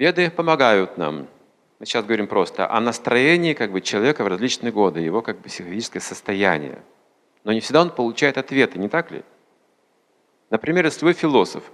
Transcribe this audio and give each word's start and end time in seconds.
веды 0.00 0.30
помогают 0.30 0.96
нам. 0.96 1.28
Мы 1.78 1.86
сейчас 1.86 2.04
говорим 2.06 2.26
просто 2.26 2.70
о 2.70 2.80
настроении 2.80 3.52
как 3.52 3.70
бы, 3.70 3.82
человека 3.82 4.24
в 4.24 4.28
различные 4.28 4.72
годы, 4.72 5.00
его 5.00 5.20
как 5.20 5.36
бы, 5.36 5.44
психологическое 5.44 6.00
состояние. 6.00 6.82
Но 7.44 7.52
не 7.52 7.60
всегда 7.60 7.82
он 7.82 7.90
получает 7.90 8.38
ответы, 8.38 8.78
не 8.78 8.88
так 8.88 9.10
ли? 9.10 9.22
Например, 10.48 10.86
если 10.86 11.04
вы 11.04 11.12
философ, 11.12 11.70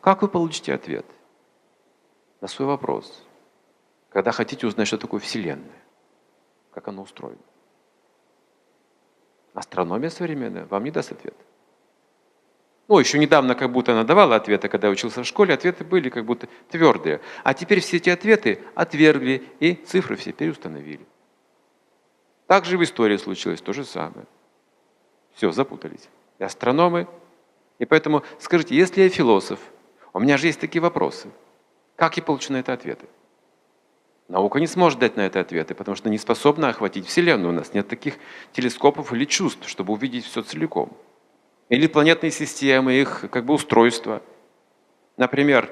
как 0.00 0.22
вы 0.22 0.28
получите 0.28 0.74
ответ 0.74 1.06
на 2.40 2.48
свой 2.48 2.66
вопрос, 2.66 3.24
когда 4.08 4.32
хотите 4.32 4.66
узнать, 4.66 4.88
что 4.88 4.98
такое 4.98 5.20
Вселенная, 5.20 5.80
как 6.72 6.88
оно 6.88 7.02
устроено? 7.02 7.38
Астрономия 9.54 10.10
современная 10.10 10.66
вам 10.66 10.82
не 10.82 10.90
даст 10.90 11.12
ответ. 11.12 11.36
Ну, 12.90 12.98
еще 12.98 13.20
недавно 13.20 13.54
как 13.54 13.70
будто 13.70 13.92
она 13.92 14.02
давала 14.02 14.34
ответы, 14.34 14.68
когда 14.68 14.88
я 14.88 14.92
учился 14.92 15.22
в 15.22 15.24
школе, 15.24 15.54
ответы 15.54 15.84
были 15.84 16.08
как 16.08 16.24
будто 16.24 16.48
твердые. 16.70 17.20
А 17.44 17.54
теперь 17.54 17.78
все 17.78 17.98
эти 17.98 18.10
ответы 18.10 18.58
отвергли 18.74 19.44
и 19.60 19.74
цифры 19.74 20.16
все 20.16 20.32
переустановили. 20.32 21.06
Так 22.48 22.64
же 22.64 22.76
в 22.76 22.82
истории 22.82 23.16
случилось 23.16 23.60
то 23.60 23.72
же 23.72 23.84
самое. 23.84 24.26
Все, 25.34 25.52
запутались. 25.52 26.08
И 26.40 26.42
астрономы. 26.42 27.06
И 27.78 27.84
поэтому 27.84 28.24
скажите, 28.40 28.74
если 28.74 29.02
я 29.02 29.08
философ, 29.08 29.60
у 30.12 30.18
меня 30.18 30.36
же 30.36 30.48
есть 30.48 30.58
такие 30.58 30.82
вопросы. 30.82 31.28
Как 31.94 32.16
я 32.16 32.24
получу 32.24 32.52
на 32.52 32.56
это 32.56 32.72
ответы? 32.72 33.06
Наука 34.26 34.58
не 34.58 34.66
сможет 34.66 34.98
дать 34.98 35.14
на 35.14 35.20
это 35.20 35.38
ответы, 35.38 35.76
потому 35.76 35.94
что 35.94 36.10
не 36.10 36.18
способна 36.18 36.70
охватить 36.70 37.06
Вселенную. 37.06 37.50
У 37.50 37.56
нас 37.56 37.72
нет 37.72 37.86
таких 37.86 38.16
телескопов 38.50 39.12
или 39.12 39.26
чувств, 39.26 39.68
чтобы 39.68 39.92
увидеть 39.92 40.24
все 40.24 40.42
целиком. 40.42 40.90
Или 41.70 41.86
планетные 41.86 42.30
системы, 42.30 42.92
их 42.92 43.24
как 43.30 43.46
бы 43.46 43.54
устройства. 43.54 44.22
Например, 45.16 45.70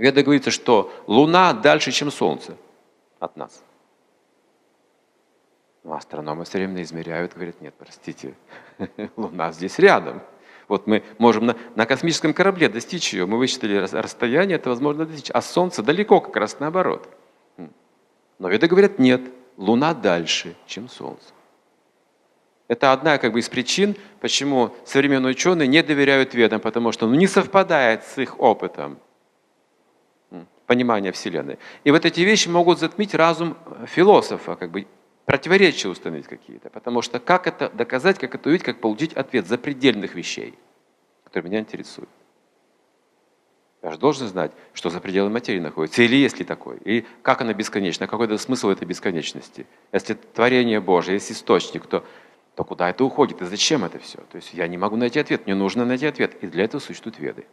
Веда 0.00 0.22
говорится, 0.22 0.50
что 0.50 0.90
Луна 1.06 1.52
дальше, 1.52 1.92
чем 1.92 2.10
Солнце 2.10 2.56
от 3.18 3.36
нас. 3.36 3.62
Но 5.84 5.94
астрономы 5.94 6.44
все 6.46 6.56
время 6.56 6.82
измеряют, 6.82 7.34
говорят, 7.34 7.60
нет, 7.60 7.74
простите, 7.78 8.34
Луна 9.16 9.52
здесь 9.52 9.78
рядом. 9.78 10.22
Вот 10.68 10.86
мы 10.86 11.04
можем 11.18 11.46
на, 11.46 11.56
на 11.74 11.84
космическом 11.84 12.32
корабле 12.32 12.70
достичь 12.70 13.12
ее, 13.12 13.26
мы 13.26 13.36
высчитали 13.36 13.76
расстояние, 13.76 14.56
это 14.56 14.70
возможно 14.70 15.04
достичь, 15.04 15.30
а 15.32 15.42
Солнце 15.42 15.82
далеко, 15.82 16.20
как 16.20 16.36
раз 16.36 16.58
наоборот. 16.60 17.06
Но 18.38 18.48
веды 18.48 18.68
говорят, 18.68 18.98
нет, 18.98 19.20
Луна 19.58 19.92
дальше, 19.92 20.56
чем 20.66 20.88
Солнце. 20.88 21.34
Это 22.70 22.92
одна 22.92 23.18
как 23.18 23.32
бы, 23.32 23.40
из 23.40 23.48
причин, 23.48 23.96
почему 24.20 24.72
современные 24.84 25.32
ученые 25.32 25.66
не 25.66 25.82
доверяют 25.82 26.34
ведам, 26.34 26.60
потому 26.60 26.92
что 26.92 27.08
ну, 27.08 27.16
не 27.16 27.26
совпадает 27.26 28.04
с 28.04 28.16
их 28.18 28.38
опытом 28.38 29.00
понимания 30.66 31.10
Вселенной. 31.10 31.58
И 31.82 31.90
вот 31.90 32.04
эти 32.04 32.20
вещи 32.20 32.46
могут 32.46 32.78
затмить 32.78 33.12
разум 33.12 33.56
философа, 33.88 34.54
как 34.54 34.70
бы 34.70 34.86
противоречия 35.24 35.88
установить 35.88 36.28
какие-то. 36.28 36.70
Потому 36.70 37.02
что 37.02 37.18
как 37.18 37.48
это 37.48 37.70
доказать, 37.70 38.20
как 38.20 38.36
это 38.36 38.48
увидеть, 38.48 38.64
как 38.64 38.80
получить 38.80 39.14
ответ 39.14 39.48
за 39.48 39.58
предельных 39.58 40.14
вещей, 40.14 40.56
которые 41.24 41.50
меня 41.50 41.58
интересуют. 41.58 42.08
Я 43.82 43.90
же 43.90 43.98
должен 43.98 44.28
знать, 44.28 44.52
что 44.74 44.90
за 44.90 45.00
пределы 45.00 45.28
материи 45.28 45.58
находится, 45.58 46.02
или 46.02 46.14
есть 46.14 46.38
ли 46.38 46.44
такой, 46.44 46.78
и 46.84 47.04
как 47.22 47.40
она 47.40 47.52
бесконечна, 47.52 48.06
какой 48.06 48.26
это 48.26 48.38
смысл 48.38 48.68
этой 48.68 48.84
бесконечности. 48.84 49.66
Если 49.90 50.14
творение 50.14 50.80
Божие, 50.80 51.14
есть 51.14 51.32
источник, 51.32 51.86
то, 51.86 52.04
то 52.54 52.64
куда 52.64 52.90
это 52.90 53.04
уходит, 53.04 53.40
и 53.42 53.44
зачем 53.44 53.84
это 53.84 53.98
все? 53.98 54.18
То 54.30 54.36
есть 54.36 54.52
я 54.54 54.66
не 54.68 54.76
могу 54.76 54.96
найти 54.96 55.18
ответ, 55.20 55.46
мне 55.46 55.54
нужно 55.54 55.84
найти 55.84 56.06
ответ, 56.06 56.34
и 56.42 56.46
для 56.46 56.64
этого 56.64 56.80
существуют 56.80 57.18
веды. 57.18 57.46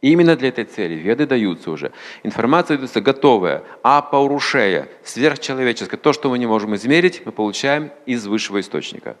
И 0.00 0.12
именно 0.12 0.36
для 0.36 0.48
этой 0.48 0.64
цели 0.64 0.94
веды 0.94 1.26
даются 1.26 1.70
уже. 1.70 1.92
Информация 2.22 2.76
дается 2.76 3.00
готовая, 3.00 3.64
апаурушея, 3.82 4.88
сверхчеловеческая. 5.02 5.98
То, 5.98 6.12
что 6.12 6.28
мы 6.28 6.38
не 6.38 6.46
можем 6.46 6.74
измерить, 6.74 7.24
мы 7.24 7.32
получаем 7.32 7.90
из 8.04 8.26
высшего 8.26 8.60
источника. 8.60 9.16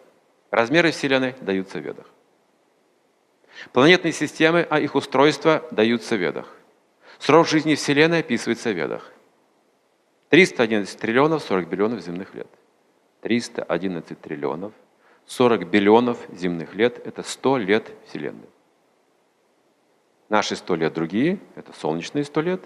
Размеры 0.50 0.90
Вселенной 0.90 1.34
даются 1.40 1.78
в 1.78 1.82
ведах. 1.82 2.06
Планетные 3.72 4.12
системы, 4.12 4.66
а 4.68 4.78
их 4.78 4.94
устройства 4.94 5.66
даются 5.70 6.16
в 6.16 6.20
ведах. 6.20 6.54
Срок 7.18 7.48
жизни 7.48 7.74
Вселенной 7.74 8.20
описывается 8.20 8.70
в 8.70 8.76
ведах. 8.76 9.10
311 10.28 10.98
триллионов 10.98 11.42
40 11.42 11.68
биллионов 11.68 12.00
земных 12.00 12.34
лет. 12.34 12.48
311 13.22 14.20
триллионов 14.20 14.72
40 15.26 15.68
биллионов 15.68 16.18
земных 16.32 16.74
лет– 16.74 17.00
это 17.04 17.22
100 17.22 17.58
лет 17.58 17.92
Вселенной. 18.06 18.48
Наши 20.28 20.56
100 20.56 20.74
лет 20.76 20.94
другие– 20.94 21.38
это 21.56 21.72
солнечные 21.72 22.24
100 22.24 22.40
лет, 22.42 22.64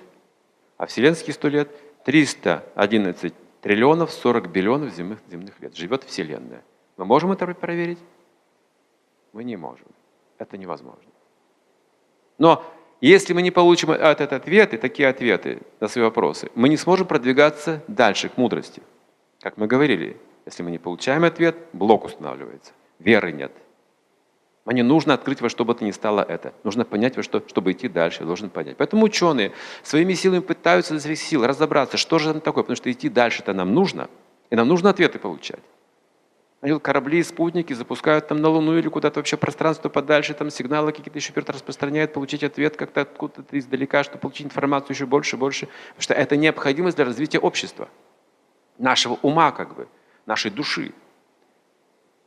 а 0.76 0.86
вселенские 0.86 1.34
100 1.34 1.48
лет– 1.48 1.70
311 2.04 3.34
триллионов 3.60 4.10
40 4.10 4.50
биллионов 4.50 4.94
земных, 4.94 5.18
земных 5.30 5.60
лет. 5.60 5.76
Живет 5.76 6.04
Вселенная. 6.04 6.62
Мы 6.96 7.04
можем 7.04 7.32
это 7.32 7.46
проверить? 7.54 7.98
Мы 9.32 9.44
не 9.44 9.56
можем. 9.56 9.86
Это 10.38 10.56
невозможно. 10.56 11.10
Но 12.38 12.64
если 13.00 13.34
мы 13.34 13.42
не 13.42 13.50
получим 13.50 13.90
этот 13.90 14.32
ответ 14.32 14.74
и 14.74 14.78
такие 14.78 15.08
ответы 15.08 15.60
на 15.78 15.88
свои 15.88 16.04
вопросы, 16.04 16.50
мы 16.54 16.68
не 16.68 16.76
сможем 16.76 17.06
продвигаться 17.06 17.82
дальше 17.86 18.28
к 18.28 18.38
мудрости. 18.38 18.82
Как 19.40 19.56
мы 19.56 19.66
говорили, 19.66 20.16
если 20.50 20.62
мы 20.62 20.70
не 20.70 20.78
получаем 20.78 21.24
ответ, 21.24 21.56
блок 21.72 22.04
устанавливается. 22.04 22.72
Веры 22.98 23.32
нет. 23.32 23.52
Мне 24.66 24.82
нужно 24.82 25.14
открыть 25.14 25.40
во 25.40 25.48
что 25.48 25.64
бы 25.64 25.74
то 25.74 25.84
ни 25.84 25.90
стало 25.90 26.20
это. 26.20 26.52
Нужно 26.64 26.84
понять, 26.84 27.16
во 27.16 27.22
что, 27.22 27.42
чтобы 27.48 27.72
идти 27.72 27.88
дальше, 27.88 28.24
должен 28.24 28.50
понять. 28.50 28.76
Поэтому 28.76 29.04
ученые 29.04 29.52
своими 29.82 30.12
силами 30.14 30.40
пытаются 30.40 30.94
из 30.94 31.02
своих 31.02 31.18
сил 31.18 31.46
разобраться, 31.46 31.96
что 31.96 32.18
же 32.18 32.30
это 32.30 32.40
такое, 32.40 32.62
потому 32.62 32.76
что 32.76 32.90
идти 32.92 33.08
дальше-то 33.08 33.52
нам 33.54 33.72
нужно, 33.74 34.08
и 34.50 34.56
нам 34.56 34.68
нужно 34.68 34.90
ответы 34.90 35.18
получать. 35.18 35.60
Они 36.60 36.72
вот 36.72 36.82
корабли, 36.82 37.22
спутники 37.22 37.72
запускают 37.72 38.28
там 38.28 38.42
на 38.42 38.48
Луну 38.50 38.76
или 38.76 38.88
куда-то 38.88 39.20
вообще 39.20 39.38
пространство 39.38 39.88
подальше, 39.88 40.34
там 40.34 40.50
сигналы 40.50 40.92
какие-то 40.92 41.18
еще 41.18 41.30
вперед 41.30 41.48
распространяют, 41.48 42.12
получить 42.12 42.44
ответ 42.44 42.76
как-то 42.76 43.00
откуда-то 43.00 43.58
издалека, 43.58 44.04
чтобы 44.04 44.18
получить 44.18 44.46
информацию 44.46 44.94
еще 44.94 45.06
больше 45.06 45.36
и 45.36 45.38
больше. 45.38 45.68
Потому 45.88 46.02
что 46.02 46.14
это 46.14 46.36
необходимость 46.36 46.96
для 46.96 47.06
развития 47.06 47.38
общества, 47.38 47.88
нашего 48.76 49.18
ума 49.22 49.52
как 49.52 49.74
бы, 49.74 49.88
нашей 50.30 50.50
души. 50.50 50.92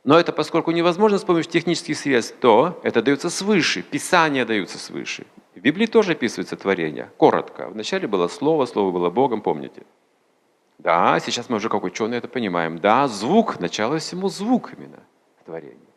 Но 0.04 0.18
это 0.20 0.32
поскольку 0.32 0.70
невозможно 0.72 1.18
с 1.18 1.24
помощью 1.24 1.50
технических 1.50 1.96
средств, 1.96 2.36
то 2.40 2.78
это 2.82 3.02
дается 3.02 3.30
свыше, 3.30 3.82
Писания 3.82 4.44
даются 4.44 4.78
свыше. 4.78 5.26
В 5.56 5.60
Библии 5.60 5.86
тоже 5.86 6.12
описывается 6.12 6.56
творение, 6.56 7.10
коротко. 7.16 7.68
Вначале 7.68 8.06
было 8.06 8.28
Слово, 8.28 8.66
Слово 8.66 8.90
было 8.90 9.10
Богом, 9.10 9.40
помните? 9.40 9.82
Да, 10.78 11.18
сейчас 11.20 11.48
мы 11.48 11.56
уже 11.56 11.68
как 11.68 11.84
ученые 11.84 12.18
это 12.18 12.28
понимаем. 12.28 12.78
Да, 12.78 13.08
звук, 13.08 13.60
начало 13.60 13.98
всему 13.98 14.28
звук 14.28 14.72
именно 14.76 15.00
в 15.40 15.44
творении. 15.44 15.88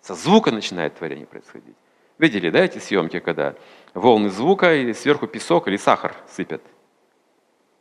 Со 0.00 0.14
звука 0.14 0.50
начинает 0.50 0.94
творение 0.94 1.26
происходить. 1.26 1.76
Видели, 2.18 2.50
да, 2.50 2.60
эти 2.60 2.78
съемки, 2.78 3.20
когда 3.20 3.54
волны 3.94 4.30
звука 4.30 4.74
и 4.74 4.94
сверху 4.94 5.26
песок 5.26 5.68
или 5.68 5.76
сахар 5.76 6.14
сыпят? 6.28 6.62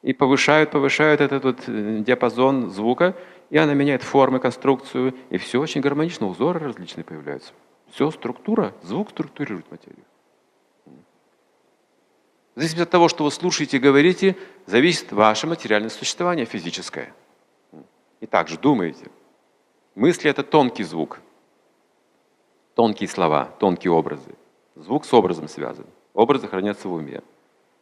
И 0.02 0.14
повышают, 0.14 0.72
повышают 0.72 1.22
этот 1.22 1.44
вот 1.44 1.59
э, 1.68 2.00
диапазон 2.06 2.72
звука, 2.72 3.14
и 3.51 3.57
она 3.57 3.73
меняет 3.73 4.01
формы, 4.01 4.39
конструкцию, 4.39 5.13
и 5.29 5.38
все 5.38 5.59
очень 5.59 5.81
гармонично, 5.81 6.25
узоры 6.28 6.59
различные 6.62 7.03
появляются. 7.03 7.51
Все, 7.91 8.09
структура, 8.09 8.73
звук 8.81 9.09
структурирует 9.09 9.69
материю. 9.69 10.06
В 10.85 12.59
зависимости 12.59 12.84
от 12.84 12.90
того, 12.90 13.09
что 13.09 13.25
вы 13.25 13.31
слушаете 13.31 13.78
и 13.78 13.79
говорите, 13.81 14.38
зависит 14.66 15.11
ваше 15.11 15.47
материальное 15.47 15.90
существование 15.90 16.45
физическое. 16.45 17.13
И 18.22 18.25
также 18.25 18.57
думаете. 18.57 19.11
Мысли– 19.96 20.29
это 20.31 20.43
тонкий 20.43 20.84
звук, 20.84 21.20
тонкие 22.73 23.09
слова, 23.09 23.46
тонкие 23.59 23.91
образы. 23.91 24.34
Звук 24.76 25.03
с 25.03 25.14
образом 25.14 25.49
связан. 25.49 25.85
Образы 26.14 26.47
хранятся 26.47 26.87
в 26.87 26.93
уме. 26.93 27.22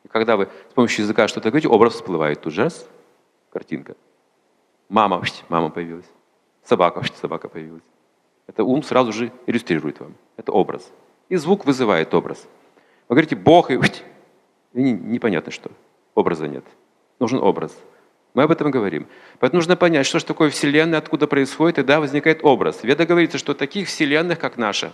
И 0.03 0.07
когда 0.07 0.35
вы 0.35 0.49
с 0.71 0.73
помощью 0.73 1.03
языка 1.03 1.27
что-то 1.27 1.49
говорите, 1.51 1.67
образ 1.67 1.93
всплывает 1.93 2.41
тут 2.41 2.53
же, 2.53 2.63
раз, 2.63 2.87
картинка. 3.51 3.95
Мама, 4.89 5.23
мама 5.49 5.69
появилась. 5.69 6.09
Собака, 6.63 7.03
собака 7.21 7.47
появилась. 7.47 7.83
Это 8.47 8.63
ум 8.63 8.83
сразу 8.83 9.13
же 9.13 9.31
иллюстрирует 9.45 9.99
вам. 9.99 10.15
Это 10.35 10.51
образ. 10.51 10.91
И 11.29 11.35
звук 11.35 11.65
вызывает 11.65 12.13
образ. 12.13 12.47
Вы 13.07 13.15
говорите 13.15 13.35
«Бог», 13.35 13.71
и 13.71 13.79
и 14.73 14.81
непонятно 14.81 15.51
что. 15.51 15.71
Образа 16.15 16.47
нет. 16.47 16.65
Нужен 17.19 17.39
образ. 17.39 17.75
Мы 18.33 18.43
об 18.43 18.51
этом 18.51 18.71
говорим. 18.71 19.07
Поэтому 19.39 19.59
нужно 19.59 19.75
понять, 19.75 20.05
что 20.05 20.19
же 20.19 20.25
такое 20.25 20.49
Вселенная, 20.49 20.99
откуда 20.99 21.27
происходит, 21.27 21.79
и 21.79 21.83
да, 21.83 21.99
возникает 21.99 22.43
образ. 22.43 22.83
Веда 22.83 23.05
говорится, 23.05 23.37
что 23.37 23.53
таких 23.53 23.87
Вселенных, 23.87 24.39
как 24.39 24.57
наша, 24.57 24.93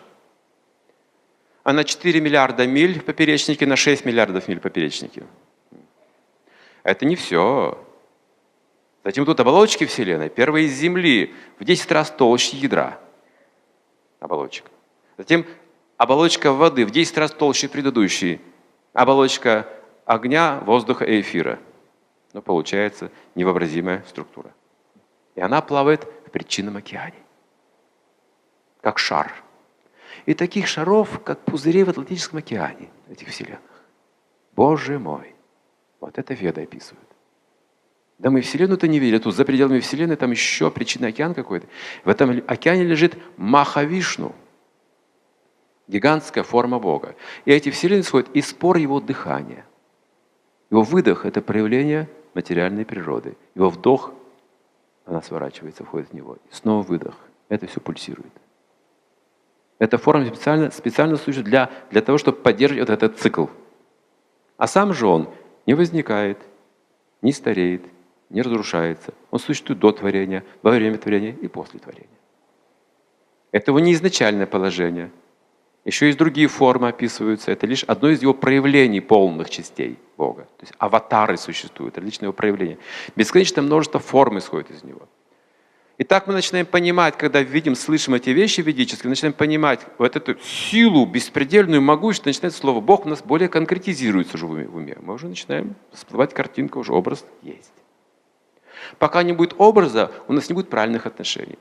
а 1.64 1.74
на 1.74 1.84
4 1.84 2.22
миллиарда 2.22 2.68
миль 2.68 3.00
в 3.00 3.06
поперечнике, 3.06 3.66
на 3.66 3.76
6 3.76 4.06
миллиардов 4.06 4.48
миль 4.48 4.60
в 4.60 4.62
поперечнике. 4.62 5.24
Это 6.84 7.06
не 7.06 7.16
все. 7.16 7.78
Затем 9.06 9.24
тут 9.24 9.40
оболочки 9.40 9.86
Вселенной. 9.86 10.30
Первая 10.30 10.64
из 10.64 10.74
Земли 10.74 11.36
в 11.60 11.64
10 11.64 11.92
раз 11.92 12.10
толще 12.10 12.58
ядра 12.58 13.00
оболочек. 14.20 14.66
Затем 15.16 15.46
оболочка 15.96 16.52
воды 16.52 16.88
в 16.88 16.90
10 16.90 17.16
раз 17.20 17.32
толще 17.32 17.70
предыдущей 17.70 18.42
оболочка 18.94 19.70
огня, 20.06 20.60
воздуха 20.66 21.06
и 21.06 21.22
эфира. 21.22 21.60
Ну, 22.34 22.42
получается 22.42 23.12
невообразимая 23.36 24.04
структура. 24.10 24.52
И 25.36 25.40
она 25.42 25.62
плавает 25.62 26.04
в 26.26 26.32
причинном 26.32 26.78
океане, 26.78 27.22
как 28.82 28.98
шар. 28.98 29.32
И 30.26 30.34
таких 30.34 30.68
шаров, 30.68 31.22
как 31.24 31.40
пузыри 31.42 31.84
в 31.84 31.90
Атлантическом 31.90 32.40
океане, 32.40 32.90
этих 33.08 33.28
вселенных. 33.28 33.62
Боже 34.56 34.98
мой! 34.98 35.36
Вот 36.00 36.18
это 36.18 36.34
Веда 36.34 36.64
описывает. 36.64 37.15
Да 38.18 38.30
мы 38.30 38.42
Вселенную-то 38.42 38.88
не 38.88 39.00
видели. 39.00 39.20
Тут 39.20 39.36
за 39.36 39.44
пределами 39.44 39.80
Вселенной 39.80 40.16
там 40.16 40.32
еще 40.32 40.72
причинный 40.72 41.10
океан 41.10 41.34
какой-то. 41.34 41.68
В 42.04 42.10
этом 42.10 42.42
океане 42.48 42.84
лежит 42.84 43.18
Махавишну, 43.38 44.34
гигантская 45.88 46.44
форма 46.44 46.80
Бога. 46.80 47.16
И 47.44 47.52
эти 47.52 47.70
Вселенные 47.70 48.02
исходят 48.02 48.30
из 48.34 48.48
спор 48.48 48.78
его 48.78 49.02
дыхания. 49.02 49.66
Его 50.72 50.84
выдох– 50.84 51.26
это 51.28 51.42
проявление 51.42 52.10
материальной 52.34 52.86
природы. 52.86 53.38
Его 53.54 53.70
вдох, 53.70 54.14
она 55.06 55.22
сворачивается, 55.22 55.84
входит 55.84 56.10
в 56.10 56.14
него. 56.14 56.38
И 56.50 56.56
снова 56.56 56.84
выдох. 56.84 57.16
Это 57.50 57.68
все 57.68 57.80
пульсирует. 57.80 58.32
Эта 59.78 59.98
форма 59.98 60.26
специально, 60.26 60.72
специально 60.72 61.18
служит 61.18 61.44
для, 61.44 61.70
для 61.92 62.02
того, 62.02 62.18
чтобы 62.18 62.38
поддерживать 62.38 62.90
вот 62.90 62.94
этот 62.94 63.20
цикл. 63.20 63.48
А 64.58 64.68
сам 64.68 64.94
же 64.94 65.06
он 65.06 65.30
не 65.66 65.74
возникает, 65.74 66.40
не 67.22 67.34
стареет, 67.34 67.84
не 68.30 68.42
разрушается. 68.42 69.14
Он 69.32 69.40
существует 69.40 69.80
до 69.80 69.92
творения, 69.92 70.44
во 70.62 70.72
время 70.72 70.98
творения 70.98 71.36
и 71.42 71.48
после 71.48 71.80
творения. 71.80 72.10
Это 73.52 73.72
его 73.72 73.80
не 73.80 73.94
изначальное 73.94 74.46
положение. 74.46 75.12
Еще 75.86 76.08
есть 76.08 76.18
другие 76.18 76.48
формы 76.48 76.88
описываются. 76.88 77.52
Это 77.52 77.68
лишь 77.68 77.84
одно 77.84 78.10
из 78.10 78.22
его 78.22 78.34
проявлений 78.34 79.02
полных 79.02 79.50
частей 79.50 80.00
Бога. 80.18 80.44
То 80.58 80.64
есть 80.64 80.74
аватары 80.80 81.38
существуют, 81.38 81.98
различные 81.98 82.26
его 82.26 82.34
проявления. 82.34 82.80
Бесконечное 83.16 83.62
множество 83.62 84.00
форм 84.00 84.40
исходит 84.40 84.72
из 84.72 84.84
него. 84.84 85.08
И 85.98 86.04
так 86.04 86.28
мы 86.28 86.34
начинаем 86.34 86.66
понимать, 86.66 87.18
когда 87.18 87.42
видим, 87.42 87.76
слышим 87.76 88.16
эти 88.16 88.32
вещи 88.32 88.60
ведические, 88.60 89.10
начинаем 89.10 89.34
понимать 89.34 89.80
вот 89.98 90.16
эту 90.16 90.38
силу, 90.42 91.06
беспредельную 91.06 91.82
могущество, 91.82 92.30
начинает 92.30 92.54
слово 92.54 92.82
Бог 92.82 93.06
у 93.06 93.10
нас 93.10 93.22
более 93.22 93.48
конкретизируется 93.48 94.36
уже 94.36 94.48
в 94.48 94.76
уме. 94.76 94.98
Мы 95.00 95.14
уже 95.14 95.28
начинаем 95.28 95.76
всплывать 95.94 96.34
картинка, 96.34 96.80
уже 96.80 96.92
образ 96.92 97.26
есть. 97.44 97.72
Пока 99.00 99.24
не 99.24 99.34
будет 99.34 99.54
образа, 99.58 100.12
у 100.28 100.34
нас 100.34 100.50
не 100.50 100.54
будет 100.54 100.70
правильных 100.70 101.06
отношений. 101.06 101.60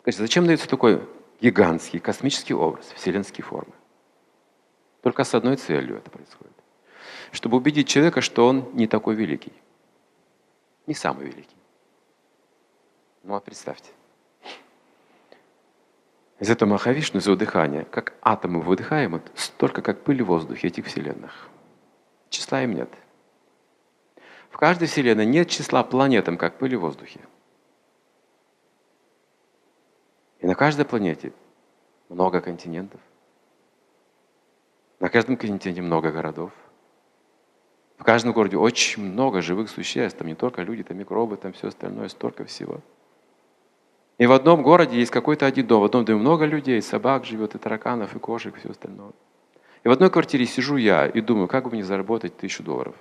Скажите, 0.00 0.22
зачем 0.22 0.46
дается 0.46 0.68
такой 0.68 1.00
гигантский 1.40 2.00
космический 2.00 2.54
образ, 2.54 2.92
вселенские 2.94 3.44
формы? 3.44 3.72
Только 5.02 5.24
с 5.24 5.34
одной 5.34 5.56
целью 5.56 5.96
это 5.96 6.10
происходит. 6.10 6.52
Чтобы 7.32 7.56
убедить 7.56 7.88
человека, 7.88 8.20
что 8.20 8.46
он 8.46 8.70
не 8.74 8.86
такой 8.86 9.14
великий. 9.14 9.52
Не 10.86 10.94
самый 10.94 11.26
великий. 11.26 11.56
Ну 13.22 13.34
вот 13.34 13.44
представьте. 13.44 13.90
Из 16.40 16.50
этого 16.50 16.68
Махавишну, 16.68 17.20
из 17.20 17.26
его 17.26 17.36
дыхания, 17.36 17.84
как 17.84 18.14
атомы 18.20 18.60
выдыхаем, 18.60 19.22
столько, 19.34 19.82
как 19.82 20.02
пыль 20.02 20.22
в 20.22 20.26
воздухе 20.26 20.68
этих 20.68 20.86
вселенных. 20.86 21.48
Числа 22.28 22.62
им 22.62 22.74
нет. 22.74 22.90
В 24.54 24.56
каждой 24.56 24.86
вселенной 24.86 25.26
нет 25.26 25.48
числа 25.48 25.82
планетам, 25.82 26.38
как 26.38 26.58
пыль 26.58 26.76
в 26.76 26.80
воздухе. 26.80 27.18
И 30.38 30.46
на 30.46 30.54
каждой 30.54 30.84
планете 30.84 31.32
много 32.08 32.40
континентов. 32.40 33.00
На 35.00 35.08
каждом 35.08 35.36
континенте 35.36 35.82
много 35.82 36.12
городов. 36.12 36.52
В 37.98 38.04
каждом 38.04 38.32
городе 38.32 38.56
очень 38.56 39.02
много 39.02 39.42
живых 39.42 39.68
существ. 39.68 40.18
Там 40.18 40.28
не 40.28 40.36
только 40.36 40.62
люди, 40.62 40.84
там 40.84 40.98
микробы, 40.98 41.36
там 41.36 41.52
все 41.52 41.66
остальное, 41.66 42.08
столько 42.08 42.44
всего. 42.44 42.80
И 44.18 44.26
в 44.26 44.30
одном 44.30 44.62
городе 44.62 44.96
есть 44.96 45.10
какой-то 45.10 45.46
один 45.46 45.66
дом. 45.66 45.80
В 45.80 45.86
одном 45.86 46.04
доме 46.04 46.20
много 46.20 46.44
людей, 46.44 46.80
собак 46.80 47.24
живет, 47.24 47.56
и 47.56 47.58
тараканов, 47.58 48.14
и 48.14 48.20
кошек, 48.20 48.54
и 48.56 48.60
все 48.60 48.70
остальное. 48.70 49.10
И 49.82 49.88
в 49.88 49.90
одной 49.90 50.10
квартире 50.10 50.46
сижу 50.46 50.76
я 50.76 51.08
и 51.08 51.20
думаю, 51.20 51.48
как 51.48 51.64
бы 51.64 51.70
мне 51.72 51.82
заработать 51.82 52.36
тысячу 52.36 52.62
долларов. 52.62 52.94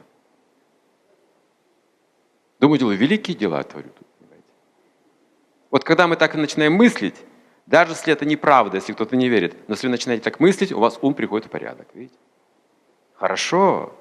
Думаю, 2.63 2.79
делаю 2.79 2.97
великие 2.97 3.35
дела, 3.35 3.61
творю 3.63 3.89
тут. 3.89 4.07
Понимаете? 4.19 4.47
Вот 5.69 5.83
когда 5.83 6.07
мы 6.07 6.15
так 6.15 6.33
начинаем 6.35 6.71
мыслить, 6.71 7.15
даже 7.65 7.91
если 7.91 8.13
это 8.13 8.23
неправда, 8.23 8.77
если 8.77 8.93
кто-то 8.93 9.17
не 9.17 9.27
верит, 9.27 9.67
но 9.67 9.73
если 9.73 9.87
вы 9.87 9.91
начинаете 9.91 10.23
так 10.23 10.39
мыслить, 10.39 10.71
у 10.71 10.79
вас 10.79 10.97
ум 11.01 11.13
приходит 11.13 11.47
в 11.47 11.49
порядок. 11.49 11.89
Видите? 11.93 12.15
Хорошо. 13.15 13.93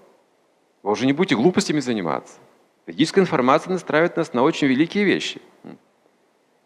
Вы 0.84 0.92
уже 0.92 1.06
не 1.06 1.12
будете 1.12 1.34
глупостями 1.34 1.80
заниматься. 1.80 2.34
Ведическая 2.86 3.22
информация 3.22 3.72
настраивает 3.72 4.16
нас 4.16 4.32
на 4.32 4.44
очень 4.44 4.68
великие 4.68 5.02
вещи. 5.02 5.42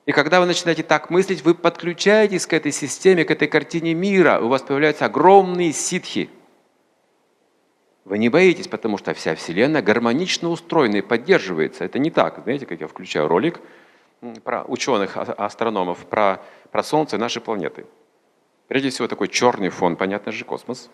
И 0.04 0.12
когда 0.12 0.40
вы 0.40 0.44
начинаете 0.44 0.82
так 0.82 1.08
мыслить, 1.08 1.44
вы 1.44 1.54
подключаетесь 1.54 2.46
к 2.46 2.52
этой 2.52 2.72
системе, 2.72 3.24
к 3.24 3.30
этой 3.30 3.48
картине 3.48 3.94
мира. 3.94 4.38
У 4.42 4.48
вас 4.48 4.60
появляются 4.60 5.06
огромные 5.06 5.72
ситхи. 5.72 6.28
Вы 8.06 8.16
не 8.16 8.30
боитесь, 8.30 8.68
потому 8.68 8.96
что 8.96 9.12
вся 9.12 9.34
Вселенная 9.34 9.82
гармонично 9.82 10.48
устроена 10.48 10.96
и 10.96 11.02
поддерживается. 11.02 11.84
Это 11.84 11.98
не 11.98 12.10
так. 12.10 12.40
Знаете, 12.44 12.64
как 12.64 12.80
я 12.80 12.86
включаю 12.86 13.28
ролик 13.28 13.60
про 14.42 14.64
ученых, 14.64 15.16
астрономов, 15.16 16.06
про, 16.06 16.42
про 16.70 16.82
Солнце 16.82 17.16
и 17.16 17.18
наши 17.18 17.42
планеты. 17.42 17.84
Прежде 18.68 18.88
всего, 18.88 19.08
такой 19.08 19.28
черный 19.28 19.68
фон, 19.68 19.96
понятно 19.96 20.32
же, 20.32 20.44
космос. 20.44 20.88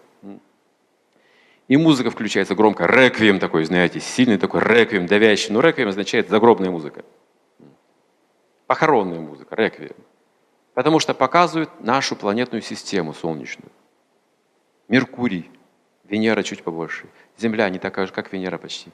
И 1.69 1.77
музыка 1.77 2.11
включается 2.11 2.57
громко. 2.57 2.87
Реквием 2.87 3.39
такой, 3.39 3.65
знаете, 3.65 4.01
сильный 4.01 4.39
такой 4.39 4.61
реквием, 4.61 5.07
давящий. 5.07 5.53
Но 5.53 5.61
реквием 5.61 5.91
означает 5.91 6.29
загробная 6.29 6.71
музыка 6.71 7.05
похоронная 8.73 9.21
музыка, 9.21 9.55
реквием. 9.55 9.97
Потому 10.73 10.99
что 10.99 11.13
показывают 11.13 11.69
нашу 11.81 12.17
планетную 12.17 12.63
систему 12.63 13.13
солнечную. 13.13 13.71
Меркурий, 14.89 15.51
Венера 16.05 16.43
чуть 16.43 16.63
побольше. 16.63 17.07
Земля 17.39 17.69
не 17.71 17.79
такая 17.79 18.07
же, 18.07 18.13
как 18.13 18.33
Венера 18.33 18.59
почти, 18.59 18.91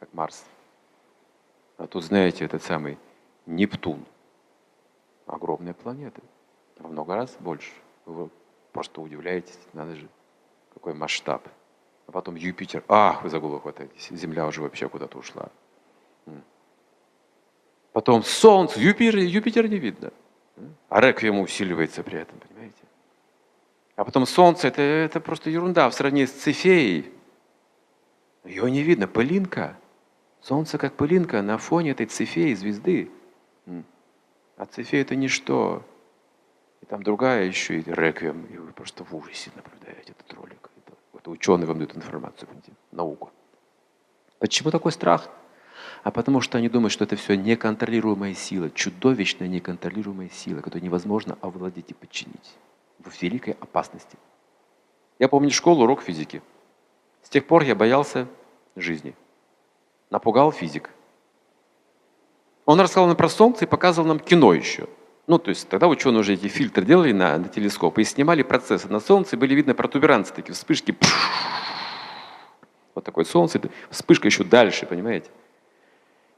как 0.00 0.12
Марс. 0.12 0.44
А 1.76 1.86
тут, 1.86 2.04
знаете, 2.04 2.44
этот 2.44 2.62
самый 2.62 2.98
Нептун. 3.46 4.04
Огромная 5.26 5.74
планета. 5.74 6.20
В 6.78 6.90
много 6.90 7.14
раз 7.14 7.36
больше. 7.38 7.70
Вы 8.06 8.30
просто 8.72 9.00
удивляетесь, 9.00 9.58
надо 9.72 9.94
же, 9.94 10.08
какой 10.74 10.94
масштаб. 10.94 11.46
А 12.06 12.12
потом 12.12 12.36
Юпитер. 12.36 12.82
Ах, 12.88 13.22
вы 13.22 13.30
за 13.30 13.38
голову 13.38 13.60
хватаетесь. 13.60 14.08
Земля 14.10 14.46
уже 14.46 14.62
вообще 14.62 14.88
куда-то 14.88 15.18
ушла. 15.18 15.50
Потом 17.92 18.22
Солнце, 18.22 18.80
Юпитер, 18.80 19.18
Юпитер 19.18 19.68
не 19.68 19.78
видно. 19.78 20.12
А 20.88 21.00
реквием 21.00 21.38
усиливается 21.40 22.02
при 22.02 22.18
этом, 22.18 22.38
понимаете? 22.38 22.87
А 23.98 24.04
потом 24.04 24.26
Солнце 24.26 24.68
это, 24.68 24.80
это 24.80 25.18
просто 25.18 25.50
ерунда 25.50 25.90
в 25.90 25.92
сравнении 25.92 26.26
с 26.26 26.30
Цефеей. 26.30 27.12
Ее 28.44 28.70
не 28.70 28.84
видно, 28.84 29.08
пылинка. 29.08 29.76
Солнце 30.40 30.78
как 30.78 30.94
пылинка 30.94 31.42
на 31.42 31.58
фоне 31.58 31.90
этой 31.90 32.06
Цефеи, 32.06 32.54
звезды. 32.54 33.10
А 34.56 34.66
Цефея 34.66 35.02
это 35.02 35.16
ничто. 35.16 35.82
И 36.80 36.86
там 36.86 37.02
другая 37.02 37.46
еще 37.46 37.80
и 37.80 37.82
реквием. 37.90 38.44
И 38.44 38.56
вы 38.56 38.70
просто 38.70 39.02
в 39.02 39.12
ужасе 39.16 39.50
наблюдаете 39.56 40.12
этот 40.12 40.32
ролик. 40.32 40.70
Это, 40.76 40.96
это 41.14 41.30
ученые 41.30 41.66
вам 41.66 41.78
дают 41.78 41.96
информацию, 41.96 42.48
науку. 42.92 43.32
Почему 44.38 44.70
такой 44.70 44.92
страх? 44.92 45.28
а 46.04 46.10
потому 46.12 46.40
что 46.40 46.58
они 46.58 46.68
думают, 46.68 46.92
что 46.92 47.04
это 47.04 47.16
все 47.16 47.36
неконтролируемая 47.36 48.34
сила, 48.34 48.70
чудовищная 48.70 49.48
неконтролируемая 49.48 50.28
сила, 50.28 50.60
которую 50.60 50.84
невозможно 50.84 51.36
овладеть 51.40 51.90
и 51.90 51.94
подчинить. 51.94 52.56
В 53.08 53.22
великой 53.22 53.56
опасности. 53.60 54.18
Я 55.18 55.28
помню 55.28 55.50
школу, 55.50 55.84
урок 55.84 56.02
физики. 56.02 56.42
С 57.22 57.28
тех 57.28 57.46
пор 57.46 57.62
я 57.62 57.74
боялся 57.74 58.28
жизни. 58.76 59.14
Напугал 60.10 60.52
физик. 60.52 60.90
Он 62.66 62.78
рассказал 62.80 63.06
нам 63.06 63.16
про 63.16 63.28
Солнце 63.28 63.64
и 63.64 63.68
показывал 63.68 64.08
нам 64.08 64.20
кино 64.20 64.52
еще. 64.52 64.88
Ну, 65.26 65.38
то 65.38 65.50
есть 65.50 65.68
тогда 65.68 65.88
ученые 65.88 66.20
уже 66.20 66.34
эти 66.34 66.48
фильтры 66.48 66.84
делали 66.84 67.12
на, 67.12 67.36
на 67.38 67.48
телескоп 67.48 67.98
и 67.98 68.04
снимали 68.04 68.42
процессы 68.42 68.88
на 68.88 69.00
Солнце, 69.00 69.36
и 69.36 69.38
были 69.38 69.54
видны 69.54 69.74
протуберанцы, 69.74 70.32
такие 70.32 70.54
вспышки. 70.54 70.96
Вот 72.94 73.04
такое 73.04 73.24
Солнце, 73.24 73.60
вспышка 73.90 74.26
еще 74.26 74.44
дальше, 74.44 74.86
понимаете? 74.86 75.30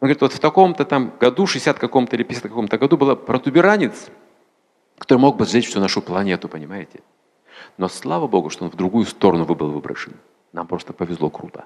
Он 0.00 0.06
говорит, 0.06 0.20
вот 0.20 0.32
в 0.32 0.38
таком-то 0.38 0.84
там 0.84 1.12
году, 1.18 1.46
60 1.46 1.78
каком-то 1.78 2.16
или 2.16 2.22
50 2.22 2.42
каком-то 2.44 2.78
году 2.78 2.96
был 2.96 3.16
протуберанец, 3.16 4.10
который 5.00 5.19
мог 5.19 5.38
бы 5.38 5.47
сжечь 5.47 5.69
всю 5.69 5.80
нашу 5.80 6.02
планету, 6.02 6.47
понимаете? 6.47 7.00
Но 7.78 7.88
слава 7.88 8.26
Богу, 8.26 8.50
что 8.50 8.64
он 8.64 8.71
в 8.71 8.76
другую 8.76 9.07
сторону 9.07 9.47
был 9.47 9.71
выброшен. 9.71 10.12
Нам 10.52 10.66
просто 10.66 10.92
повезло 10.92 11.30
круто. 11.30 11.64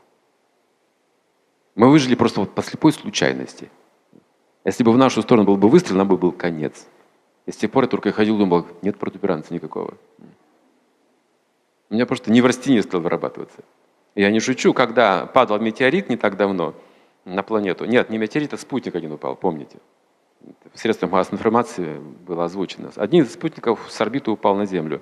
Мы 1.75 1.91
выжили 1.91 2.15
просто 2.15 2.41
вот 2.41 2.55
по 2.55 2.63
слепой 2.63 2.93
случайности. 2.93 3.71
Если 4.65 4.85
бы 4.85 4.93
в 4.93 4.97
нашу 4.97 5.21
сторону 5.21 5.47
был 5.47 5.57
бы 5.57 5.69
выстрел, 5.69 5.97
нам 5.97 6.07
бы 6.07 6.17
был 6.17 6.31
конец. 6.31 6.87
И 7.47 7.51
с 7.51 7.57
тех 7.57 7.73
пор 7.73 7.85
я 7.85 7.89
только 7.89 8.13
ходил, 8.13 8.39
думал, 8.39 8.67
нет 8.83 8.99
протуберанца 8.99 9.53
никакого. 9.53 9.95
У 11.91 11.95
меня 11.95 12.07
просто 12.07 12.31
неврастения 12.31 12.83
стал 12.83 13.01
вырабатываться. 13.01 13.65
Я 14.15 14.31
не 14.31 14.39
шучу, 14.39 14.73
когда 14.73 15.27
падал 15.27 15.59
метеорит 15.59 16.09
не 16.09 16.17
так 16.17 16.37
давно 16.37 16.75
на 17.25 17.43
планету. 17.43 17.85
Нет, 17.85 18.11
не 18.11 18.19
метеорит, 18.19 18.55
а 18.55 18.59
спутник 18.59 18.95
один 18.95 19.11
упал, 19.11 19.35
помните? 19.35 19.79
В 20.73 20.79
средствах 20.79 21.11
массовой 21.11 21.37
информации 21.37 21.99
было 21.99 22.45
озвучено. 22.45 22.91
Один 22.97 23.25
из 23.25 23.33
спутников 23.33 23.81
с 23.89 24.01
орбиты 24.01 24.31
упал 24.31 24.57
на 24.57 24.67
Землю. 24.67 25.01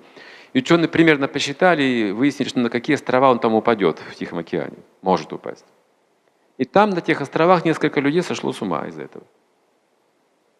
И 0.52 0.58
ученые 0.58 0.88
примерно 0.88 1.28
посчитали 1.28 1.82
и 1.82 2.12
выяснили, 2.12 2.48
что 2.48 2.60
на 2.60 2.70
какие 2.70 2.94
острова 2.94 3.30
он 3.30 3.38
там 3.38 3.54
упадет 3.54 3.98
в 3.98 4.14
Тихом 4.14 4.38
океане. 4.38 4.76
Может 5.00 5.32
упасть. 5.32 5.64
И 6.58 6.64
там, 6.64 6.90
на 6.90 7.00
тех 7.00 7.20
островах, 7.20 7.64
несколько 7.64 8.00
людей 8.00 8.22
сошло 8.22 8.52
с 8.52 8.60
ума 8.60 8.86
из-за 8.86 9.02
этого. 9.02 9.24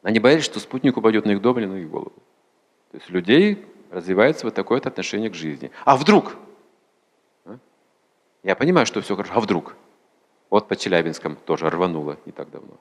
Они 0.02 0.18
боялись, 0.18 0.44
что 0.44 0.58
спутник 0.58 0.96
упадет 0.96 1.26
на 1.26 1.32
их 1.32 1.42
дом 1.42 1.58
или 1.58 1.66
на 1.66 1.76
их 1.76 1.90
голову. 1.90 2.14
То 2.90 2.96
есть 2.96 3.10
людей 3.10 3.64
развивается 3.90 4.46
вот 4.46 4.54
такое 4.54 4.80
отношение 4.80 5.30
к 5.30 5.34
жизни. 5.34 5.70
А 5.84 5.96
вдруг? 5.96 6.36
А? 7.44 7.58
Я 8.42 8.56
понимаю, 8.56 8.86
что 8.86 9.00
все 9.00 9.14
хорошо. 9.14 9.34
А 9.36 9.40
вдруг? 9.40 9.76
Вот 10.50 10.68
по 10.68 10.74
Челябинском 10.74 11.36
тоже 11.36 11.70
рвануло 11.70 12.16
не 12.26 12.32
так 12.32 12.50
давно. 12.50 12.78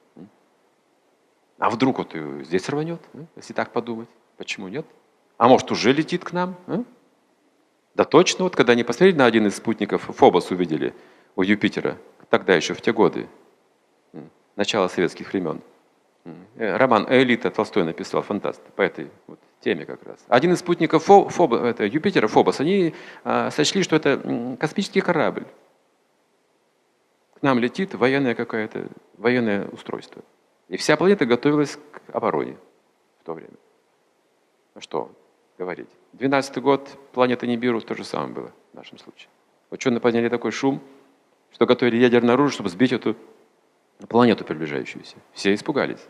А 1.58 1.70
вдруг 1.70 1.98
вот 1.98 2.14
здесь 2.44 2.68
рванет, 2.68 3.00
если 3.36 3.52
так 3.52 3.72
подумать? 3.72 4.08
Почему 4.36 4.68
нет? 4.68 4.86
А 5.36 5.48
может 5.48 5.70
уже 5.70 5.92
летит 5.92 6.24
к 6.24 6.32
нам? 6.32 6.56
Да 7.94 8.04
точно, 8.04 8.44
вот 8.44 8.56
когда 8.56 8.72
они 8.72 8.84
посмотрели 8.84 9.16
на 9.16 9.26
один 9.26 9.46
из 9.46 9.56
спутников, 9.56 10.02
Фобос 10.02 10.50
увидели 10.50 10.94
у 11.36 11.42
Юпитера, 11.42 11.98
тогда 12.30 12.54
еще 12.54 12.74
в 12.74 12.80
те 12.80 12.92
годы, 12.92 13.28
начало 14.56 14.88
советских 14.88 15.32
времен. 15.32 15.60
Э, 16.56 16.76
роман 16.76 17.06
«Элита» 17.08 17.50
Толстой 17.50 17.84
написал, 17.84 18.22
фантаст, 18.22 18.62
по 18.76 18.82
этой 18.82 19.10
вот 19.26 19.40
теме 19.60 19.84
как 19.84 20.02
раз. 20.04 20.18
Один 20.28 20.52
из 20.52 20.60
спутников 20.60 21.04
Фо, 21.04 21.28
Фоб, 21.28 21.54
это, 21.54 21.84
Юпитера, 21.84 22.28
Фобос, 22.28 22.60
они 22.60 22.94
а, 23.24 23.50
сочли, 23.50 23.82
что 23.82 23.96
это 23.96 24.56
космический 24.58 25.00
корабль. 25.00 25.46
К 27.34 27.42
нам 27.42 27.58
летит 27.58 27.94
военное 27.94 28.34
какое-то, 28.34 28.88
военное 29.16 29.66
устройство. 29.68 30.22
И 30.72 30.78
вся 30.78 30.96
планета 30.96 31.26
готовилась 31.26 31.76
к 31.76 32.00
обороне 32.14 32.56
в 33.20 33.24
то 33.24 33.34
время. 33.34 33.52
Ну 34.74 34.80
что 34.80 35.12
говорить. 35.58 35.90
12 36.14 36.62
год 36.62 36.88
планета 37.12 37.46
Нибиру 37.46 37.82
то 37.82 37.94
же 37.94 38.04
самое 38.04 38.32
было 38.32 38.52
в 38.72 38.76
нашем 38.76 38.96
случае. 38.96 39.28
Ученые 39.68 40.00
подняли 40.00 40.30
такой 40.30 40.50
шум, 40.50 40.80
что 41.52 41.66
готовили 41.66 41.98
ядерное 41.98 42.36
оружие, 42.36 42.54
чтобы 42.54 42.70
сбить 42.70 42.92
эту 42.92 43.16
планету 44.08 44.46
приближающуюся. 44.46 45.16
Все 45.34 45.52
испугались. 45.52 46.00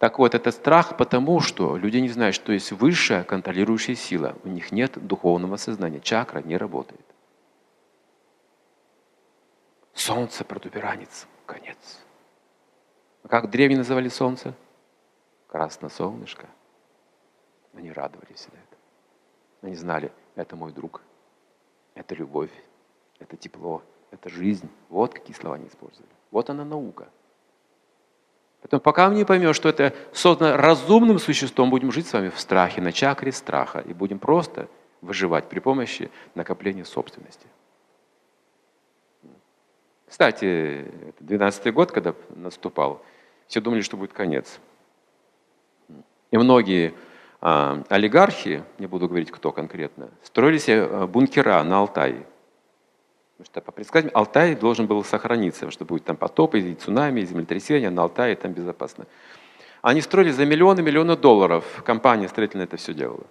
Так 0.00 0.18
вот, 0.18 0.34
это 0.34 0.50
страх 0.50 0.96
потому, 0.96 1.38
что 1.38 1.76
люди 1.76 1.98
не 1.98 2.08
знают, 2.08 2.34
что 2.34 2.52
есть 2.52 2.72
высшая 2.72 3.22
контролирующая 3.22 3.94
сила. 3.94 4.34
У 4.42 4.48
них 4.48 4.72
нет 4.72 4.98
духовного 5.06 5.56
сознания. 5.56 6.00
Чакра 6.00 6.40
не 6.40 6.56
работает. 6.56 7.06
Солнце 9.94 10.44
протуберанец. 10.44 11.28
Конец. 11.46 12.05
А 13.26 13.28
как 13.28 13.50
древние 13.50 13.78
называли 13.78 14.08
солнце? 14.08 14.54
Красносолнышко. 15.48 16.46
Они 17.74 17.90
радовались 17.90 18.46
на 18.52 18.56
это. 18.56 18.76
Они 19.62 19.74
знали, 19.74 20.12
это 20.36 20.54
мой 20.54 20.70
друг, 20.70 21.02
это 21.96 22.14
любовь, 22.14 22.52
это 23.18 23.36
тепло, 23.36 23.82
это 24.12 24.28
жизнь. 24.28 24.70
Вот 24.88 25.12
какие 25.12 25.34
слова 25.34 25.56
они 25.56 25.66
использовали. 25.66 26.08
Вот 26.30 26.50
она 26.50 26.64
наука. 26.64 27.08
Поэтому 28.60 28.80
пока 28.80 29.08
мы 29.08 29.16
не 29.16 29.24
поймем, 29.24 29.54
что 29.54 29.68
это 29.70 29.92
создано 30.12 30.56
разумным 30.56 31.18
существом, 31.18 31.68
будем 31.68 31.90
жить 31.90 32.06
с 32.06 32.12
вами 32.12 32.28
в 32.28 32.38
страхе, 32.38 32.80
на 32.80 32.92
чакре 32.92 33.32
страха, 33.32 33.80
и 33.80 33.92
будем 33.92 34.20
просто 34.20 34.68
выживать 35.00 35.48
при 35.48 35.58
помощи 35.58 36.12
накопления 36.36 36.84
собственности. 36.84 37.48
Кстати, 40.06 40.88
12-й 41.18 41.72
год, 41.72 41.90
когда 41.90 42.14
наступал, 42.28 43.02
все 43.48 43.60
думали, 43.60 43.82
что 43.82 43.96
будет 43.96 44.12
конец. 44.12 44.58
И 46.30 46.38
многие 46.38 46.94
а, 47.40 47.82
олигархи, 47.88 48.64
не 48.78 48.86
буду 48.86 49.08
говорить, 49.08 49.30
кто 49.30 49.52
конкретно, 49.52 50.10
строили 50.22 50.58
себе 50.58 50.82
а, 50.82 51.06
бункера 51.06 51.62
на 51.62 51.78
Алтае. 51.78 52.26
Потому 53.36 53.46
что 53.46 53.60
по 53.60 53.72
предсказаниям 53.72 54.16
Алтай 54.16 54.54
должен 54.54 54.86
был 54.86 55.04
сохраниться, 55.04 55.60
потому 55.60 55.72
что 55.72 55.84
будет 55.84 56.04
там 56.04 56.16
потопы, 56.16 56.58
и 56.58 56.74
цунами, 56.74 57.20
и 57.20 57.26
землетрясения, 57.26 57.90
на 57.90 58.02
Алтае 58.02 58.34
там 58.34 58.52
безопасно. 58.52 59.06
Они 59.82 60.00
строили 60.00 60.30
за 60.30 60.46
миллионы, 60.46 60.80
миллионы 60.80 61.16
долларов. 61.16 61.82
Компания 61.84 62.28
строительная 62.28 62.64
это 62.64 62.78
все 62.78 62.94
делала. 62.94 63.26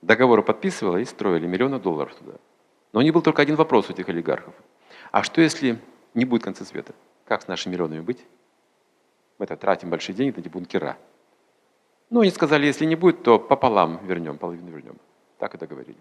Договоры 0.00 0.42
подписывала 0.42 0.96
и 0.96 1.04
строили 1.04 1.46
миллионы 1.46 1.78
долларов 1.78 2.14
туда. 2.14 2.32
Но 2.92 3.02
не 3.02 3.10
был 3.10 3.20
только 3.20 3.42
один 3.42 3.56
вопрос 3.56 3.90
у 3.90 3.92
этих 3.92 4.08
олигархов. 4.08 4.54
А 5.12 5.22
что 5.22 5.42
если 5.42 5.78
не 6.14 6.24
будет 6.24 6.42
конца 6.42 6.64
света? 6.64 6.94
Как 7.26 7.42
с 7.42 7.48
нашими 7.48 7.74
миллионами 7.74 8.00
быть? 8.00 8.26
Мы 9.40 9.44
это 9.44 9.56
тратим 9.56 9.88
большие 9.88 10.14
деньги 10.14 10.36
на 10.36 10.40
эти 10.40 10.50
бункера. 10.50 10.98
Ну, 12.10 12.20
они 12.20 12.30
сказали, 12.30 12.66
если 12.66 12.84
не 12.84 12.94
будет, 12.94 13.22
то 13.22 13.38
пополам 13.38 14.06
вернем, 14.06 14.36
половину 14.36 14.70
вернем. 14.70 14.98
Так 15.38 15.54
и 15.54 15.58
договорились. 15.58 15.96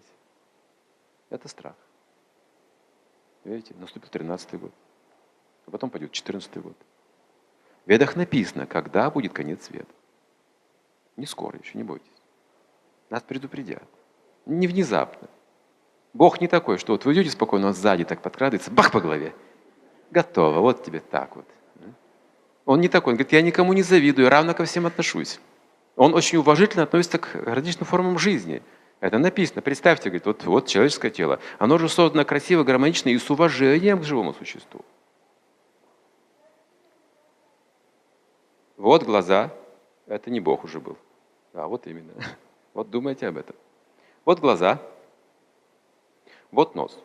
Это 1.30 1.48
страх. 1.48 1.76
Видите, 3.46 3.74
наступил 3.80 4.10
13-й 4.12 4.58
год. 4.58 4.74
А 5.66 5.72
потом 5.72 5.90
пойдет 5.90 6.12
14-й 6.12 6.60
год. 6.60 6.76
В 7.86 7.90
Ведах 7.90 8.18
написано, 8.18 8.66
когда 8.66 9.10
будет 9.10 9.32
конец 9.32 9.64
света. 9.68 9.94
Не 11.16 11.26
скоро 11.26 11.58
еще, 11.60 11.78
не 11.78 11.86
бойтесь. 11.86 12.12
Нас 13.10 13.24
предупредят. 13.24 13.88
Не 14.46 14.68
внезапно. 14.68 15.30
Бог 16.12 16.42
не 16.42 16.50
такой, 16.50 16.78
что 16.78 16.92
вот 16.92 17.06
вы 17.06 17.14
идете 17.14 17.30
спокойно, 17.30 17.68
он 17.68 17.74
сзади 17.74 18.04
так 18.04 18.22
подкрадывается, 18.22 18.70
бах 18.70 18.92
по 18.92 19.00
голове. 19.00 19.34
Готово, 20.12 20.60
вот 20.60 20.84
тебе 20.84 21.00
так 21.00 21.38
вот. 21.38 21.46
Он 22.70 22.82
не 22.82 22.88
такой, 22.88 23.14
он 23.14 23.18
говорит, 23.18 23.34
я 23.34 23.42
никому 23.42 23.74
не 23.74 23.82
завидую, 23.82 24.30
равно 24.30 24.54
ко 24.54 24.64
всем 24.66 24.86
отношусь. 24.86 25.40
Он 25.96 26.14
очень 26.14 26.38
уважительно 26.38 26.84
относится 26.84 27.18
к 27.18 27.34
различным 27.34 27.86
формам 27.86 28.20
жизни– 28.20 28.62
это 29.00 29.18
написано. 29.18 29.62
Представьте, 29.62 30.10
говорит, 30.10 30.26
вот, 30.26 30.44
вот 30.44 30.68
человеческое 30.68 31.10
тело. 31.10 31.40
Оно 31.58 31.78
же 31.78 31.88
создано 31.88 32.26
красиво, 32.26 32.64
гармонично 32.64 33.10
и 33.10 33.18
с 33.18 33.30
уважением 33.30 34.02
к 34.02 34.04
живому 34.04 34.34
существу. 34.34 34.82
Вот 38.76 39.04
глаза. 39.04 39.54
Это 40.06 40.30
не 40.30 40.40
Бог 40.40 40.64
уже 40.64 40.80
был. 40.80 40.98
А 41.54 41.68
вот 41.68 41.88
именно. 41.88 42.14
Вот 42.76 42.92
думайте 42.92 43.28
об 43.28 43.36
этом. 43.36 43.56
Вот 44.26 44.40
глаза. 44.40 44.80
Вот 46.52 46.76
нос. 46.76 46.98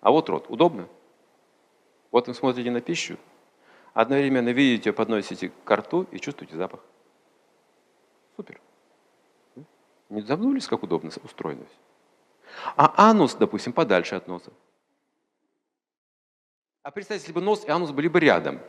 А 0.00 0.10
вот 0.10 0.28
рот. 0.30 0.46
Удобно? 0.48 0.88
Вот 2.10 2.28
вы 2.28 2.34
смотрите 2.34 2.70
на 2.70 2.80
пищу, 2.80 3.18
одновременно 3.94 4.50
видите, 4.50 4.92
подносите 4.92 5.50
к 5.64 5.76
рту 5.76 6.06
и 6.10 6.18
чувствуете 6.18 6.56
запах. 6.56 6.80
Супер. 8.36 8.60
Не 10.10 10.20
замнулись, 10.22 10.66
как 10.66 10.82
удобно 10.82 11.10
устроено 11.22 11.64
А 12.76 13.08
анус, 13.10 13.34
допустим, 13.34 13.72
подальше 13.72 14.16
от 14.16 14.28
носа. 14.28 14.52
А 16.82 16.90
представьте, 16.90 17.22
если 17.22 17.32
бы 17.32 17.40
нос 17.40 17.64
и 17.64 17.70
анус 17.70 17.92
были 17.92 18.08
бы 18.08 18.20
рядом. 18.20 18.60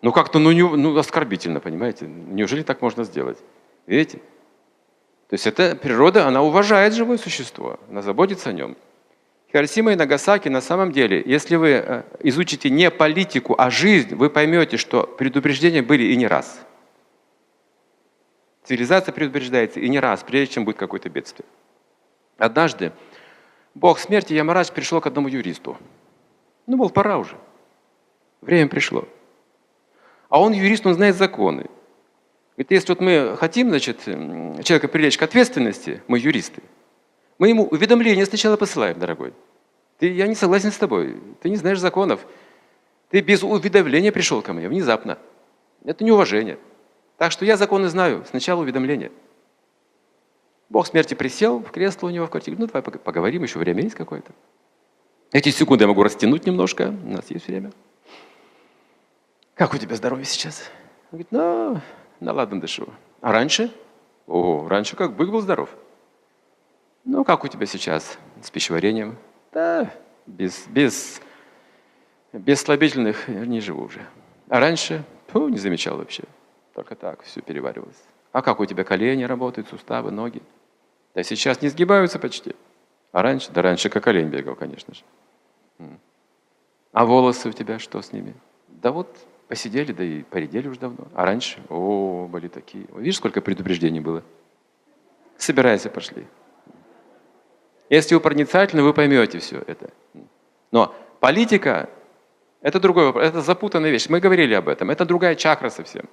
Ну 0.00 0.12
как-то, 0.12 0.38
ну, 0.38 0.52
не, 0.52 0.62
ну 0.62 0.96
оскорбительно, 0.96 1.60
понимаете? 1.60 2.06
Неужели 2.06 2.62
так 2.62 2.80
можно 2.80 3.04
сделать? 3.04 3.38
Видите? 3.86 4.18
То 5.28 5.34
есть 5.34 5.46
эта 5.46 5.74
природа, 5.74 6.26
она 6.26 6.42
уважает 6.42 6.94
живое 6.94 7.18
существо, 7.18 7.80
она 7.90 8.00
заботится 8.00 8.50
о 8.50 8.52
нем. 8.52 8.76
Хиросима 9.56 9.92
и 9.92 9.96
Нагасаки 9.96 10.50
на 10.50 10.60
самом 10.60 10.92
деле, 10.92 11.22
если 11.24 11.56
вы 11.56 11.70
э, 11.70 12.02
изучите 12.20 12.68
не 12.68 12.90
политику, 12.90 13.54
а 13.56 13.70
жизнь, 13.70 14.14
вы 14.14 14.28
поймете, 14.28 14.76
что 14.76 15.04
предупреждения 15.04 15.80
были 15.80 16.04
и 16.04 16.16
не 16.16 16.26
раз. 16.26 16.60
Цивилизация 18.64 19.14
предупреждается 19.14 19.80
и 19.80 19.88
не 19.88 19.98
раз, 19.98 20.22
прежде 20.24 20.54
чем 20.54 20.66
будет 20.66 20.76
какое-то 20.76 21.08
бедствие. 21.08 21.46
Однажды 22.36 22.92
бог 23.74 23.98
смерти 23.98 24.34
Ямарадж 24.34 24.70
пришел 24.72 25.00
к 25.00 25.06
одному 25.06 25.28
юристу. 25.28 25.78
Ну, 26.66 26.76
мол, 26.76 26.90
пора 26.90 27.16
уже. 27.16 27.38
Время 28.42 28.68
пришло. 28.68 29.08
А 30.28 30.38
он 30.38 30.52
юрист, 30.52 30.84
он 30.84 30.92
знает 30.92 31.16
законы. 31.16 31.64
Говорит, 32.56 32.72
если 32.72 32.88
вот 32.88 33.00
мы 33.00 33.36
хотим, 33.38 33.70
значит, 33.70 34.00
человека 34.04 34.88
привлечь 34.88 35.16
к 35.16 35.22
ответственности, 35.22 36.02
мы 36.08 36.18
юристы, 36.18 36.62
мы 37.38 37.48
ему 37.48 37.64
уведомление 37.66 38.26
сначала 38.26 38.56
посылаем, 38.56 38.98
дорогой. 38.98 39.32
Ты, 39.98 40.12
я 40.12 40.26
не 40.26 40.34
согласен 40.34 40.72
с 40.72 40.76
тобой, 40.76 41.16
ты 41.40 41.50
не 41.50 41.56
знаешь 41.56 41.78
законов. 41.78 42.26
Ты 43.10 43.20
без 43.20 43.42
уведомления 43.42 44.12
пришел 44.12 44.42
ко 44.42 44.52
мне, 44.52 44.68
внезапно. 44.68 45.18
Это 45.84 46.04
неуважение. 46.04 46.58
Так 47.16 47.32
что 47.32 47.44
я 47.44 47.56
законы 47.56 47.88
знаю, 47.88 48.24
сначала 48.28 48.60
уведомление. 48.62 49.12
Бог 50.68 50.86
смерти 50.86 51.14
присел 51.14 51.60
в 51.60 51.70
кресло 51.70 52.08
у 52.08 52.10
него 52.10 52.26
в 52.26 52.30
квартире. 52.30 52.56
Ну, 52.58 52.66
давай 52.66 52.82
поговорим, 52.82 53.44
еще 53.44 53.58
время 53.58 53.82
есть 53.82 53.94
какое-то. 53.94 54.32
Эти 55.32 55.50
секунды 55.50 55.84
я 55.84 55.88
могу 55.88 56.02
растянуть 56.02 56.46
немножко, 56.46 56.94
у 57.04 57.08
нас 57.08 57.30
есть 57.30 57.46
время. 57.46 57.72
Как 59.54 59.72
у 59.72 59.78
тебя 59.78 59.94
здоровье 59.96 60.24
сейчас? 60.24 60.70
Он 61.10 61.18
говорит, 61.18 61.28
ну, 61.30 61.80
на 62.20 62.32
ладно 62.32 62.60
дышу. 62.60 62.88
А 63.20 63.32
раньше? 63.32 63.70
О, 64.26 64.66
раньше 64.68 64.96
как 64.96 65.14
бык 65.14 65.30
был 65.30 65.40
здоров. 65.40 65.70
Ну, 67.06 67.22
как 67.24 67.44
у 67.44 67.48
тебя 67.48 67.66
сейчас 67.66 68.18
с 68.42 68.50
пищеварением? 68.50 69.16
Да, 69.52 69.92
без, 70.26 70.66
без, 70.66 71.22
без 72.32 72.60
слабительных 72.60 73.28
не 73.28 73.60
живу 73.60 73.84
уже. 73.84 74.04
А 74.48 74.58
раньше, 74.58 75.04
фу, 75.28 75.46
не 75.46 75.56
замечал 75.56 75.98
вообще. 75.98 76.24
Только 76.74 76.96
так 76.96 77.22
все 77.22 77.40
переваривалось. 77.40 78.02
А 78.32 78.42
как 78.42 78.58
у 78.58 78.66
тебя 78.66 78.82
колени 78.82 79.22
работают, 79.22 79.68
суставы, 79.68 80.10
ноги? 80.10 80.42
Да 81.14 81.22
сейчас 81.22 81.62
не 81.62 81.68
сгибаются 81.68 82.18
почти. 82.18 82.56
А 83.12 83.22
раньше? 83.22 83.52
Да 83.52 83.62
раньше 83.62 83.88
как 83.88 84.04
олень 84.08 84.28
бегал, 84.28 84.56
конечно 84.56 84.92
же. 84.92 85.04
А 86.90 87.06
волосы 87.06 87.50
у 87.50 87.52
тебя 87.52 87.78
что 87.78 88.02
с 88.02 88.12
ними? 88.12 88.34
Да 88.66 88.90
вот 88.90 89.16
посидели, 89.46 89.92
да 89.92 90.02
и 90.02 90.24
поредели 90.24 90.66
уже 90.66 90.80
давно. 90.80 91.06
А 91.14 91.24
раньше, 91.24 91.62
о, 91.68 92.26
были 92.26 92.48
такие. 92.48 92.88
Видишь, 92.96 93.18
сколько 93.18 93.40
предупреждений 93.40 94.00
было? 94.00 94.24
Собирайся, 95.36 95.88
пошли. 95.88 96.26
Если 97.88 98.14
вы 98.14 98.20
проницательны, 98.20 98.82
вы 98.82 98.92
поймете 98.92 99.38
все 99.38 99.62
это. 99.66 99.90
Но 100.72 100.94
политика– 101.20 101.88
это 102.60 102.80
другой 102.80 103.06
вопрос, 103.06 103.24
это 103.24 103.40
запутанная 103.40 103.90
вещь. 103.90 104.08
Мы 104.08 104.20
говорили 104.20 104.54
об 104.54 104.68
этом, 104.68 104.90
это 104.90 105.04
другая 105.04 105.34
чакра 105.34 105.70
совсем. 105.70 106.08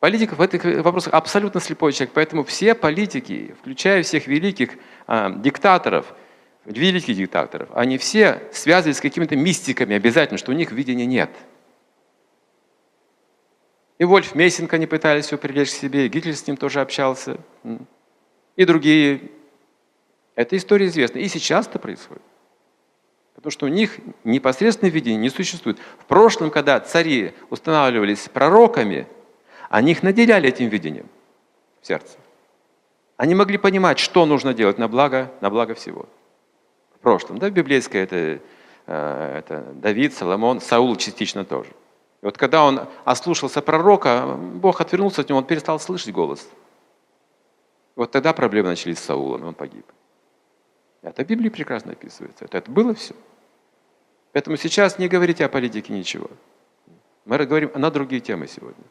Политик 0.00 0.34
в 0.34 0.40
этих 0.40 0.64
вопросах 0.84 1.14
абсолютно 1.14 1.60
слепой 1.60 1.92
человек, 1.92 2.12
поэтому 2.14 2.44
все 2.44 2.74
политики, 2.74 3.56
включая 3.58 4.02
всех 4.02 4.28
великих 4.28 4.70
а, 5.08 5.30
диктаторов, 5.30 6.14
великих 6.64 7.16
диктаторов, 7.16 7.68
они 7.72 7.98
все 7.98 8.42
связаны 8.52 8.94
с 8.94 9.00
какими-то 9.00 9.34
мистиками 9.34 9.96
обязательно, 9.96 10.38
что 10.38 10.52
у 10.52 10.54
них 10.54 10.70
видения 10.70 11.06
нет. 11.06 11.30
И 13.98 14.04
Вольф 14.04 14.36
Мессинг 14.36 14.72
они 14.72 14.86
пытались 14.86 15.26
все 15.26 15.36
привлечь 15.36 15.70
к 15.70 15.74
себе, 15.74 16.06
и 16.06 16.08
Гитлер 16.08 16.36
с 16.36 16.46
ним 16.46 16.56
тоже 16.56 16.80
общался, 16.80 17.38
и 18.54 18.64
другие. 18.64 19.32
Эта 20.38 20.56
история 20.56 20.86
известна. 20.86 21.18
И 21.18 21.28
сейчас 21.28 21.66
это 21.66 21.78
происходит. 21.78 22.22
Потому 23.34 23.50
что 23.50 23.66
у 23.66 23.68
них 23.68 23.98
непосредственное 24.24 24.90
видение 24.90 25.18
не 25.18 25.30
существует. 25.30 25.78
В 25.98 26.04
прошлом, 26.06 26.50
когда 26.50 26.78
цари 26.80 27.34
устанавливались 27.50 28.28
пророками– 28.28 29.06
они 29.68 29.92
их 29.92 30.02
наделяли 30.02 30.48
этим 30.48 30.68
видением 30.68 31.08
в 31.80 31.86
сердце. 31.86 32.16
Они 33.16 33.34
могли 33.34 33.58
понимать, 33.58 33.98
что 33.98 34.26
нужно 34.26 34.54
делать 34.54 34.78
на 34.78 34.88
благо, 34.88 35.30
на 35.40 35.50
благо 35.50 35.74
всего. 35.74 36.06
В 36.94 36.98
прошлом, 37.00 37.38
да, 37.38 37.50
библейское 37.50 38.04
это, 38.04 38.40
э, 38.86 39.38
это 39.38 39.64
Давид, 39.74 40.14
Соломон, 40.14 40.60
Саул 40.60 40.96
частично 40.96 41.44
тоже. 41.44 41.70
И 42.22 42.24
вот 42.24 42.38
когда 42.38 42.64
он 42.64 42.88
ослушался 43.04 43.60
пророка, 43.60 44.26
Бог 44.36 44.80
отвернулся 44.80 45.20
от 45.20 45.28
него, 45.28 45.38
он 45.38 45.44
перестал 45.44 45.78
слышать 45.78 46.12
голос. 46.12 46.48
Вот 47.94 48.10
тогда 48.10 48.32
проблемы 48.32 48.68
начались 48.68 48.98
с 48.98 49.04
Саулом, 49.04 49.42
и 49.42 49.46
он 49.46 49.54
погиб. 49.54 49.84
Это 51.02 51.24
в 51.24 51.26
Библии 51.26 51.48
прекрасно 51.48 51.92
описывается. 51.92 52.44
Это, 52.44 52.58
это 52.58 52.70
было 52.70 52.94
все. 52.94 53.14
Поэтому 54.32 54.56
сейчас 54.56 54.98
не 54.98 55.08
говорите 55.08 55.44
о 55.44 55.48
политике 55.48 55.92
ничего. 55.92 56.30
Мы 57.24 57.38
говорим 57.44 57.70
на 57.74 57.90
другие 57.90 58.20
темы 58.20 58.46
сегодня. 58.46 58.84